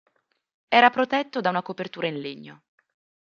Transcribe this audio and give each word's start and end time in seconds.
Era 0.79 0.89
protetto 0.89 1.41
da 1.41 1.51
una 1.51 1.61
copertura 1.61 2.07
in 2.07 2.21
legno. 2.21 2.63